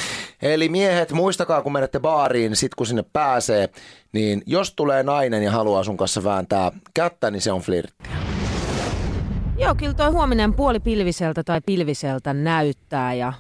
Eli 0.43 0.69
miehet, 0.69 1.13
muistakaa 1.13 1.63
kun 1.63 1.73
menette 1.73 2.01
baariin, 2.01 2.57
sit 2.57 2.75
kun 2.75 2.87
sinne 2.87 3.05
pääsee, 3.13 3.69
niin 4.13 4.43
jos 4.47 4.75
tulee 4.75 5.03
nainen 5.03 5.43
ja 5.43 5.51
haluaa 5.51 5.85
sun 5.85 5.97
kanssa 5.97 6.25
vääntää 6.25 6.73
kättä, 6.95 7.31
niin 7.31 7.43
se 7.43 7.53
on 7.53 7.61
flirtti. 7.61 8.09
Joo, 9.59 9.75
kyllä 9.75 9.95
tuo 9.95 10.11
huominen 10.11 10.55
puoli 10.55 10.81
pilviseltä 10.81 11.45
tai 11.45 11.61
pilviseltä 11.67 12.35
näyttää 12.35 13.15
ja 13.15 13.33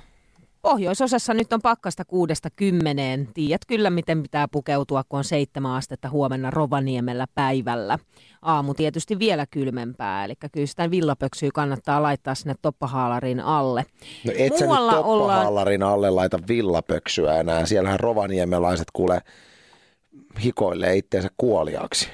pohjoisosassa 0.70 1.34
nyt 1.34 1.52
on 1.52 1.62
pakkasta 1.62 2.04
kuudesta 2.04 2.48
kymmeneen. 2.56 3.28
Tiedät 3.34 3.60
kyllä, 3.66 3.90
miten 3.90 4.22
pitää 4.22 4.48
pukeutua, 4.48 5.04
kun 5.08 5.18
on 5.18 5.24
seitsemän 5.24 5.72
astetta 5.72 6.10
huomenna 6.10 6.50
Rovaniemellä 6.50 7.26
päivällä. 7.34 7.98
Aamu 8.42 8.74
tietysti 8.74 9.18
vielä 9.18 9.46
kylmempää, 9.46 10.24
eli 10.24 10.34
kyllä 10.52 10.66
sitä 10.66 10.90
villapöksyä 10.90 11.50
kannattaa 11.54 12.02
laittaa 12.02 12.34
sinne 12.34 12.54
toppahaalarin 12.62 13.40
alle. 13.40 13.84
No 14.24 14.32
et 14.36 14.52
sä 14.56 14.64
nyt 14.64 14.66
Muualla 14.66 14.92
toppahallarin 14.92 15.82
alle 15.82 16.10
laita 16.10 16.38
villapöksyä 16.48 17.40
enää. 17.40 17.66
Siellähän 17.66 18.00
rovaniemelaiset 18.00 18.88
kuule 18.92 19.22
hikoilee 20.44 20.96
itteensä 20.96 21.28
kuoliaksi. 21.36 22.08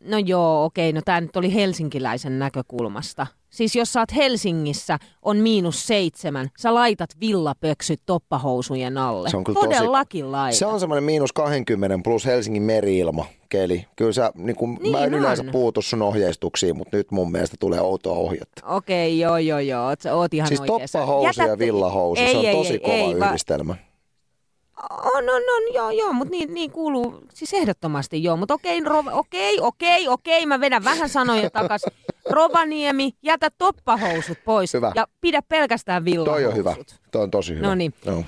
No 0.00 0.18
joo, 0.18 0.64
okei, 0.64 0.92
no 0.92 1.00
tämä 1.04 1.20
nyt 1.20 1.36
oli 1.36 1.54
helsinkiläisen 1.54 2.38
näkökulmasta. 2.38 3.26
Siis 3.50 3.76
jos 3.76 3.92
sä 3.92 4.00
oot 4.00 4.14
Helsingissä, 4.16 4.98
on 5.22 5.36
miinus 5.36 5.86
seitsemän, 5.86 6.48
sä 6.58 6.74
laitat 6.74 7.10
villapöksyt 7.20 8.00
toppahousujen 8.06 8.98
alle. 8.98 9.30
Se 9.30 9.36
on 9.36 9.44
kyllä 9.44 9.60
tosi- 9.60 9.68
Todellakin 9.78 10.32
laitat. 10.32 10.58
Se 10.58 10.66
on 10.66 10.80
semmoinen 10.80 11.04
miinus 11.04 11.32
20 11.32 11.98
plus 12.04 12.26
Helsingin 12.26 12.62
meriilma 12.62 13.24
keli. 13.48 13.86
Kyllä 13.96 14.12
sä, 14.12 14.32
niin 14.34 14.56
kun, 14.56 14.78
Niin 14.82 14.92
mä 14.92 14.98
en 15.04 15.14
on. 15.14 15.20
yleensä 15.20 15.44
puutu 15.52 15.82
sun 15.82 16.02
ohjeistuksiin, 16.02 16.76
mutta 16.76 16.96
nyt 16.96 17.10
mun 17.10 17.32
mielestä 17.32 17.56
tulee 17.60 17.80
outoa 17.80 18.16
ohjetta. 18.16 18.66
Okei, 18.66 19.18
joo, 19.18 19.38
joo, 19.38 19.58
joo, 19.58 19.86
oot, 19.86 20.00
oot 20.12 20.34
ihan 20.34 20.48
Siis 20.48 20.60
oikeassa. 20.60 20.98
toppahousu 20.98 21.40
ja 21.40 21.46
Jätät- 21.46 21.58
villahousu, 21.58 22.22
ei, 22.22 22.30
se 22.32 22.38
on 22.38 22.44
ei, 22.44 22.54
tosi 22.56 22.72
ei, 22.72 22.78
kova 22.78 22.94
ei, 22.94 23.20
va- 23.20 23.26
yhdistelmä. 23.28 23.76
On, 24.90 25.24
on, 25.30 25.42
on, 25.56 25.74
joo, 25.74 25.90
joo, 25.90 26.12
mutta 26.12 26.30
niin, 26.30 26.54
niin 26.54 26.70
kuuluu, 26.70 27.18
siis 27.34 27.54
ehdottomasti 27.54 28.22
joo, 28.22 28.36
mutta 28.36 28.54
okei, 28.54 28.80
rova, 28.80 29.12
okei, 29.12 29.60
okei, 29.60 30.08
okei, 30.08 30.46
mä 30.46 30.60
vedän 30.60 30.84
vähän 30.84 31.08
sanoja 31.08 31.50
takas. 31.50 31.80
Rovaniemi, 32.30 33.12
jätä 33.22 33.48
toppahousut 33.58 34.38
pois 34.44 34.74
Hyvä. 34.74 34.92
ja 34.94 35.06
pidä 35.20 35.42
pelkästään 35.48 36.04
villahousut. 36.04 36.42
Toi 36.42 36.46
on 36.52 36.56
hyvä. 36.56 36.74
Toi 37.10 37.22
on 37.22 37.30
tosi 37.30 37.54
hyvä. 37.54 37.66
Noniin. 37.66 37.94
Joo. 38.04 38.24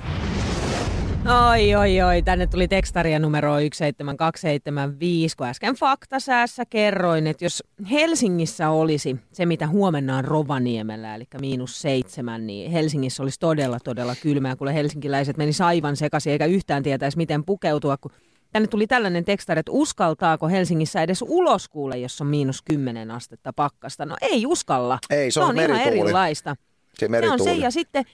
Oi, 1.53 1.75
oi, 1.75 2.03
oi. 2.03 2.23
Tänne 2.23 2.47
tuli 2.47 2.69
tekstaria 2.69 3.19
numero 3.19 3.55
17275, 3.55 5.37
kun 5.37 5.47
äsken 5.47 5.75
faktasäässä 5.75 6.65
kerroin, 6.71 7.27
että 7.27 7.45
jos 7.45 7.63
Helsingissä 7.91 8.71
olisi 8.71 9.17
se, 9.33 9.47
mitä 9.47 9.67
huomenna 9.67 10.17
on 10.17 10.25
Rovaniemellä, 10.25 11.15
eli 11.15 11.25
miinus 11.41 11.81
seitsemän, 11.81 12.47
niin 12.47 12.71
Helsingissä 12.71 13.23
olisi 13.23 13.41
todella, 13.41 13.79
todella 13.85 14.15
kylmää, 14.23 14.57
kun 14.57 14.69
helsinkiläiset 14.69 15.37
menis 15.37 15.61
aivan 15.61 15.97
sekaisin, 15.97 16.33
eikä 16.33 16.47
yhtään 16.47 16.83
tietäisi, 16.83 17.17
miten 17.17 17.45
pukeutua, 17.45 17.97
kun 17.97 18.11
Tänne 18.53 18.69
tuli 18.69 18.87
tällainen 18.87 19.25
tekstari, 19.25 19.61
että 19.61 19.73
uskaltaako 19.73 20.49
Helsingissä 20.49 21.03
edes 21.03 21.25
ulos 21.29 21.69
kuule, 21.69 21.99
jos 21.99 22.21
on 22.21 22.27
miinus 22.27 22.63
10 22.63 23.11
astetta 23.11 23.53
pakkasta. 23.53 24.07
No 24.07 24.17
ei 24.21 24.47
uskalla. 24.47 24.99
Ei, 25.11 25.31
se 25.31 25.41
on 25.41 25.49
on 25.49 25.57
ihan 25.59 25.71
merituuli. 25.71 25.99
erilaista. 26.01 26.57
Se 26.95 27.09
Se 27.21 27.31
on 27.31 27.41
se 27.41 27.55
ja 27.55 27.71
sitten 27.71 28.05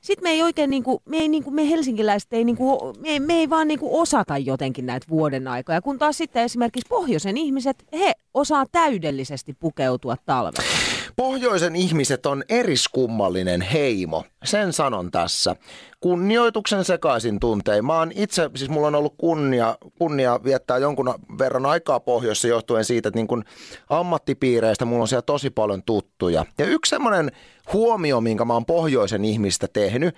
sitten 0.00 0.22
me 0.22 0.30
ei 0.30 0.42
oikein, 0.42 0.70
niinku, 0.70 1.02
me, 1.04 1.16
ei, 1.16 1.28
niinku, 1.28 1.50
me 1.50 1.70
helsinkiläiset 1.70 2.32
ei, 2.32 2.44
niinku, 2.44 2.92
me, 3.00 3.08
ei- 3.08 3.20
me 3.20 3.34
ei 3.34 3.50
vaan 3.50 3.68
niinku 3.68 4.00
osata 4.00 4.38
jotenkin 4.38 4.86
näitä 4.86 5.06
vuoden 5.10 5.48
aikoja, 5.48 5.82
kun 5.82 5.98
taas 5.98 6.16
sitten 6.18 6.42
esimerkiksi 6.42 6.86
pohjoisen 6.88 7.36
ihmiset, 7.36 7.84
he 7.92 8.12
osaa 8.34 8.64
täydellisesti 8.72 9.56
pukeutua 9.60 10.16
talvella. 10.26 10.97
Pohjoisen 11.18 11.76
ihmiset 11.76 12.26
on 12.26 12.42
eriskummallinen 12.48 13.60
heimo. 13.60 14.24
Sen 14.44 14.72
sanon 14.72 15.10
tässä. 15.10 15.56
Kunnioituksen 16.00 16.84
sekaisin 16.84 17.40
tuntein. 17.40 17.86
Mä 17.86 17.98
oon 17.98 18.12
itse, 18.14 18.50
siis 18.54 18.70
mulla 18.70 18.86
on 18.86 18.94
ollut 18.94 19.14
kunnia, 19.18 19.78
kunnia 19.98 20.40
viettää 20.44 20.78
jonkun 20.78 21.14
verran 21.38 21.66
aikaa 21.66 22.00
pohjoissa 22.00 22.48
johtuen 22.48 22.84
siitä, 22.84 23.08
että 23.08 23.18
niin 23.18 23.26
kun 23.26 23.44
ammattipiireistä 23.88 24.84
mulla 24.84 25.02
on 25.02 25.08
siellä 25.08 25.22
tosi 25.22 25.50
paljon 25.50 25.82
tuttuja. 25.82 26.46
Ja 26.58 26.66
yksi 26.66 26.90
semmoinen 26.90 27.32
huomio, 27.72 28.20
minkä 28.20 28.44
mä 28.44 28.52
oon 28.52 28.66
pohjoisen 28.66 29.24
ihmistä 29.24 29.68
tehnyt, 29.72 30.14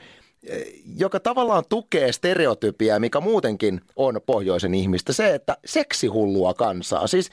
eh, 0.46 0.64
joka 0.96 1.20
tavallaan 1.20 1.64
tukee 1.68 2.12
stereotypiaa, 2.12 2.98
mikä 2.98 3.20
muutenkin 3.20 3.80
on 3.96 4.20
pohjoisen 4.26 4.74
ihmistä, 4.74 5.12
se, 5.12 5.34
että 5.34 5.56
seksihullua 5.64 6.54
kansaa. 6.54 7.06
Siis 7.06 7.30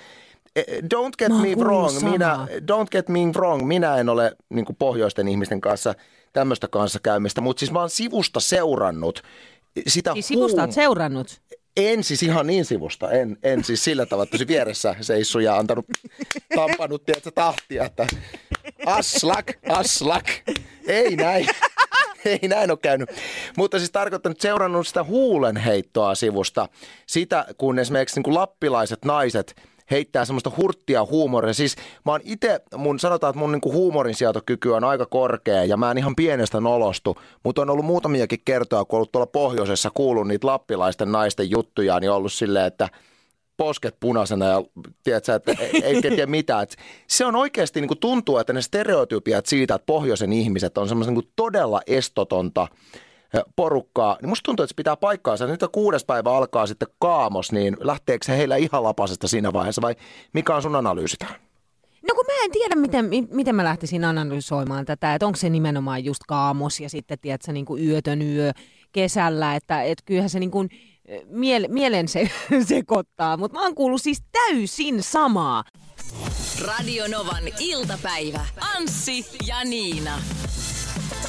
don't 0.93 1.13
get 1.17 1.31
me 1.41 1.55
wrong, 1.63 1.99
minä, 2.11 2.47
don't 2.49 2.87
get 2.91 3.09
me 3.09 3.19
wrong, 3.35 3.67
minä 3.67 3.97
en 3.97 4.09
ole 4.09 4.35
niin 4.49 4.65
pohjoisten 4.79 5.27
ihmisten 5.27 5.61
kanssa 5.61 5.93
tämmöistä 6.33 6.67
kanssakäymistä, 6.67 7.41
mutta 7.41 7.59
siis 7.59 7.71
mä 7.71 7.79
oon 7.79 7.89
sivusta 7.89 8.39
seurannut 8.39 9.23
sitä 9.87 10.13
Siis 10.13 10.27
sivusta 10.27 10.61
huum- 10.61 10.71
seurannut. 10.73 11.41
en 11.77 12.03
siis 12.03 12.23
ihan 12.23 12.47
niin 12.47 12.65
sivusta, 12.65 13.11
en, 13.11 13.37
en 13.43 13.63
siis 13.63 13.83
sillä 13.83 14.05
tavalla, 14.05 14.23
että 14.23 14.37
tosi 14.37 14.47
vieressä 14.47 14.95
seissu 15.01 15.39
ja 15.39 15.55
antanut, 15.57 15.85
tampanut, 16.55 17.05
tiedätkö, 17.05 17.31
tahtia, 17.31 17.85
että 17.85 18.07
aslak, 18.85 19.45
aslak, 19.69 20.25
ei 20.87 21.15
näin. 21.15 21.47
Ei 22.25 22.47
näin 22.47 22.71
ole 22.71 22.77
käynyt. 22.81 23.09
Mutta 23.57 23.77
siis 23.79 23.91
tarkoittanut 23.91 24.41
seurannut 24.41 24.87
sitä 24.87 25.03
huulenheittoa 25.03 26.15
sivusta. 26.15 26.69
Sitä, 27.07 27.45
kun 27.57 27.79
esimerkiksi 27.79 28.15
niin 28.15 28.23
kuin 28.23 28.33
lappilaiset 28.33 29.05
naiset 29.05 29.55
heittää 29.91 30.25
semmoista 30.25 30.51
hurttia 30.57 31.05
huumoria. 31.05 31.53
Siis 31.53 31.75
mä 32.05 32.11
oon 32.11 32.21
itse, 32.23 32.59
mun 32.75 32.99
sanotaan, 32.99 33.31
että 33.31 33.39
mun 33.39 33.51
niinku 33.51 33.71
huumorinsietokyky 33.71 34.69
on 34.69 34.83
aika 34.83 35.05
korkea 35.05 35.63
ja 35.63 35.77
mä 35.77 35.91
en 35.91 35.97
ihan 35.97 36.15
pienestä 36.15 36.61
nolostu, 36.61 37.17
mutta 37.43 37.61
on 37.61 37.69
ollut 37.69 37.85
muutamiakin 37.85 38.41
kertoja, 38.45 38.85
kun 38.85 38.97
ollut 38.97 39.11
tuolla 39.11 39.27
pohjoisessa 39.27 39.89
kuullut 39.93 40.27
niitä 40.27 40.47
lappilaisten 40.47 41.11
naisten 41.11 41.49
juttuja, 41.49 41.99
niin 41.99 42.11
ollut 42.11 42.33
silleen, 42.33 42.65
että 42.65 42.89
posket 43.57 43.95
punaisena 43.99 44.45
ja 44.45 44.63
tiedätkö, 45.03 45.35
että 45.35 45.51
ei, 45.59 45.83
ei 45.83 46.01
tiedä 46.01 46.25
mitään. 46.25 46.63
Et 46.63 46.75
se 47.07 47.25
on 47.25 47.35
oikeasti 47.35 47.81
niin 47.81 47.87
kuin 47.87 47.99
tuntuu, 47.99 48.37
että 48.37 48.53
ne 48.53 48.61
stereotypiat 48.61 49.45
siitä, 49.45 49.75
että 49.75 49.85
pohjoisen 49.85 50.33
ihmiset 50.33 50.77
on 50.77 50.87
semmoista 50.87 51.13
niin 51.13 51.31
todella 51.35 51.81
estotonta 51.87 52.67
porukkaa, 53.55 54.17
niin 54.21 54.29
musta 54.29 54.43
tuntuu, 54.43 54.63
että 54.63 54.71
se 54.71 54.75
pitää 54.75 54.97
paikkaansa. 54.97 55.47
Nyt 55.47 55.59
kun 55.59 55.69
kuudes 55.71 56.05
päivä 56.05 56.37
alkaa 56.37 56.67
sitten 56.67 56.87
kaamos, 56.99 57.51
niin 57.51 57.77
lähteekö 57.79 58.25
se 58.25 58.37
heillä 58.37 58.55
ihan 58.55 58.83
lapasesta 58.83 59.27
siinä 59.27 59.53
vaiheessa 59.53 59.81
vai 59.81 59.95
mikä 60.33 60.55
on 60.55 60.61
sun 60.61 60.75
analyysi 60.75 61.15
tähän? 61.17 61.35
No 62.09 62.15
kun 62.15 62.25
mä 62.25 62.43
en 62.43 62.51
tiedä, 62.51 62.75
miten, 62.75 63.05
mi- 63.05 63.27
miten 63.31 63.55
mä 63.55 63.63
lähtisin 63.63 64.05
analysoimaan 64.05 64.85
tätä, 64.85 65.15
että 65.15 65.25
onko 65.25 65.35
se 65.35 65.49
nimenomaan 65.49 66.05
just 66.05 66.21
kaamos 66.27 66.79
ja 66.79 66.89
sitten, 66.89 67.19
tiedätkö, 67.19 67.51
niin 67.51 67.65
kuin 67.65 67.87
yötön 67.87 68.21
yö 68.21 68.51
kesällä, 68.91 69.55
että 69.55 69.83
et 69.83 69.97
kyllähän 70.05 70.29
se 70.29 70.39
niin 70.39 70.51
kuin, 70.51 70.69
miele, 71.25 71.67
mielen 71.67 72.07
se, 72.07 72.29
sekoittaa, 72.67 73.37
mutta 73.37 73.57
mä 73.57 73.63
oon 73.63 73.75
kuullut 73.75 74.01
siis 74.01 74.23
täysin 74.31 75.03
samaa. 75.03 75.63
Radio 76.67 77.07
Novan 77.07 77.43
iltapäivä. 77.59 78.45
Anssi 78.75 79.25
ja 79.47 79.63
Niina. 79.63 80.19